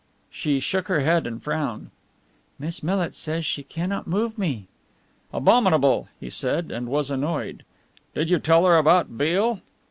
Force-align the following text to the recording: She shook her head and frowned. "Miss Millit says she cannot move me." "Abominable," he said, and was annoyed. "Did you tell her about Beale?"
She 0.31 0.59
shook 0.59 0.87
her 0.87 1.01
head 1.01 1.27
and 1.27 1.43
frowned. 1.43 1.91
"Miss 2.57 2.81
Millit 2.81 3.13
says 3.13 3.45
she 3.45 3.61
cannot 3.61 4.07
move 4.07 4.35
me." 4.35 4.65
"Abominable," 5.31 6.07
he 6.19 6.27
said, 6.27 6.71
and 6.71 6.87
was 6.87 7.11
annoyed. 7.11 7.63
"Did 8.15 8.27
you 8.27 8.39
tell 8.39 8.65
her 8.65 8.77
about 8.79 9.15
Beale?" 9.15 9.59